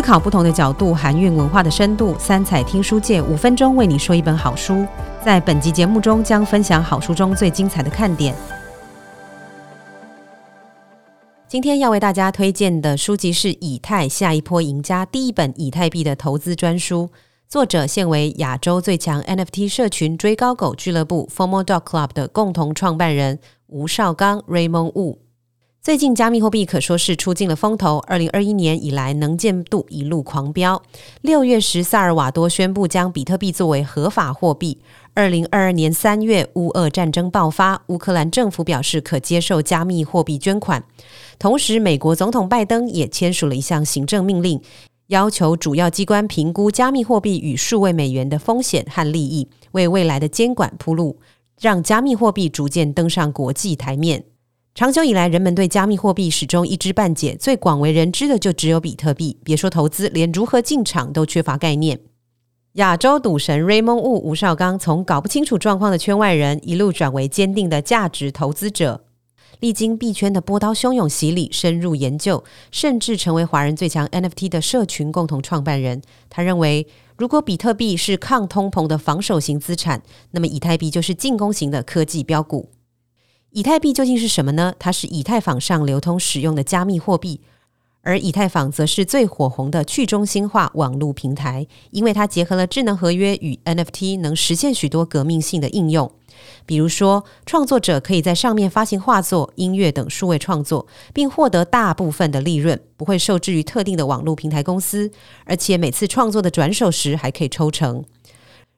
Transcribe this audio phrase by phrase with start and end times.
[0.00, 2.16] 思考不同的角度，含蕴文化的深度。
[2.18, 4.86] 三彩听书界五分钟为你说一本好书。
[5.22, 8.34] 在本集节目中，将分享好书中最精彩的看点。
[11.46, 17.10] 今天要为大家推荐的书籍是《以太下一波赢家》第一本以太币的投资专书，
[17.46, 25.18] 作者现为亚洲最强 NFT 社群追高狗俱乐部 （Formal Dog Club） 的共同创办人吴少刚 （Raymond Wu）。
[25.82, 28.04] 最近加密货币可说是出尽了风头。
[28.06, 30.82] 二零二一年以来，能见度一路狂飙。
[31.22, 34.82] 六月时，萨尔瓦多宣布将比特币作为合法货币。
[35.14, 40.84] 二零二二年三月，乌俄战争爆发，乌克兰政府表示可接受加密货币捐款。
[41.38, 44.60] 同时，美国总统拜登也签署了一项行政命令，
[45.06, 51.18] 要求主要机关评估加密货币与数位美元的风险和利益，为未来的监管铺路，
[51.58, 54.24] 让加密货币逐渐登上国际台面。
[54.72, 59.36] 长久以来，人们对加密货币始终一知半解，最广为人知的就只有比特币。
[59.42, 62.00] 别说投资，连如何进场都缺乏概念。
[62.74, 69.04] 亚洲赌神 Raymond Wu 吴少刚从搞不清楚状况的圈外人，一路转为坚定的价值投资者，
[69.58, 76.00] 历经币圈的波涛汹涌洗礼，深入研究，甚至成为华人最强 NFT 的社群共同创办人。
[76.30, 76.86] 他认为，
[77.18, 80.00] 如果比特币是抗通膨的防守型资产，
[80.30, 82.70] 那么以太币就是进攻型的科技标股。
[83.52, 84.72] 以太币究竟是什么呢？
[84.78, 87.40] 它是以太坊上流通使用的加密货币，
[88.02, 96.10] 而以太坊则是最火红的去中心化网络平台，因为它结合了智能合约与 NFT，能实现许多革命性的应用。
[96.64, 105.10] 比如说，创作者可以在上面发行画作、音乐等数位创作，并获得大部分的利润，不会受制于特定的网络平台公司，
[105.44, 108.04] 而且每次创作的转手时还可以抽成。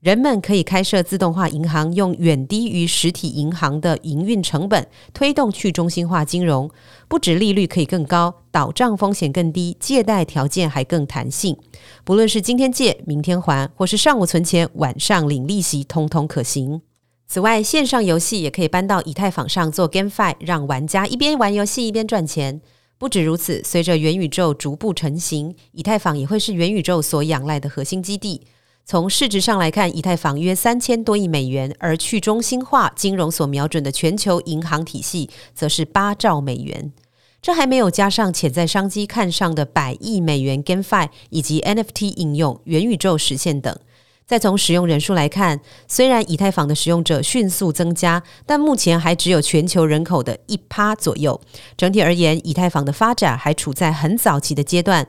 [0.00, 6.70] 人们可以开设自动化银行，用远低于实体银行的营运成本，推动去中心化金融。
[7.08, 11.56] 不止利率可以更高，倒账风险更低，借贷条件还更弹性。
[12.04, 16.82] 不论是今天借、明天还，或是上午存钱、晚上领利息，通通可行。
[17.26, 22.60] 此外，线上游戏也可以搬到以太坊上做 GameFi，让玩家一边玩游戏一边赚钱。
[22.98, 28.42] 不止如此，随着元宇宙逐步成型，以太坊也会是元宇宙所仰赖的核心基地。
[28.88, 36.92] 从市值上来看，以太坊约三千多亿美元，而去中心化金融所瞄准的全球银行体系则是八兆美元。
[37.42, 43.76] 这还没有加上潜在商机看上的百亿美元 GameFi 以及 NFT 应用、元宇宙实现等。
[44.24, 51.40] 再从使用人数来看，虽然以太坊的使用者迅速增加，但目前还只有全球人口的一趴左右。
[51.76, 55.08] 整体而言，以太坊的发展还处在很早期的阶段，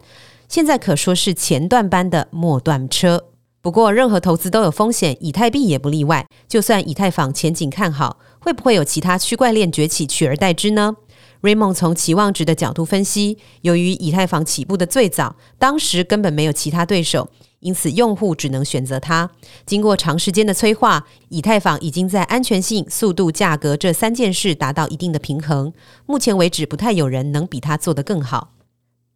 [0.50, 3.26] 现在可说是前段班的末段车。
[3.68, 6.26] 不过，任何投资都有风险，以太币也不例外。
[6.48, 10.96] 就算以太坊前景看好，会不会有其他区块链崛起取而代之呢
[11.42, 17.30] ？Raymond 从期望值的角度分析，由于以太坊起步的最早，当时根本没有其他对手，
[17.60, 19.30] 因此用户只能选择它。
[19.66, 25.74] 经过长时间的催化，以太坊已经在安全性、速度、价格这三件事达到一定的平衡。
[26.06, 28.54] 目前为止，不太有人能比它做得更好。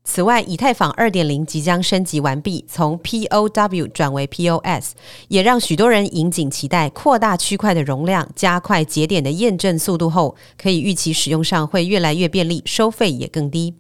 [0.04, 4.94] 此外，以太坊二点零即将升级完毕，从 POW 转为 POS，
[5.30, 13.76] 也让许多人引颈期待扩大区块的容量、加快节点的验证速度后，可以预期使用上会越来越便利，收费也更低。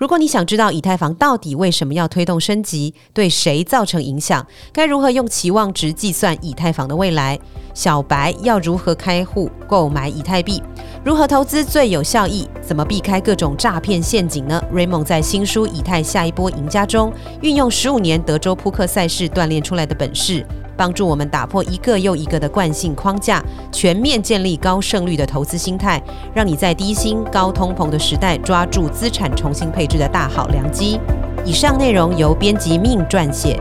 [0.00, 7.38] 如果你想知道以太坊到底为什么要推动升级，对谁造成影响，该如何用期望值计算以太坊的未来，
[7.74, 10.62] 小白要如何开户购买以太币？
[11.04, 12.48] 如何投资最有效益？
[12.62, 17.12] 怎么避开各种诈骗陷阱呢？Raymond 在新书《以太下一波赢家》中，
[17.42, 20.46] 运用十五年德州扑克赛事锻炼出来的本事，
[20.80, 26.02] 帮助我们打破一个又一个的惯性框架，全面建立高胜率的投资心态，
[26.34, 30.98] 让你在低薪、高通膨的时代抓住资产重新配置的大好良机。
[31.44, 33.60] 以上内容由编辑命撰写。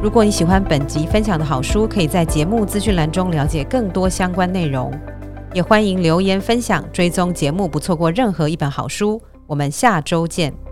[0.00, 4.92] 如果你喜欢本集分享的好书，可以在节目资讯栏中了解更多相关内容。
[5.52, 9.20] 也欢迎留言分享，追踪节目，不错过任何一本好书。
[9.48, 10.69] 我们下周见。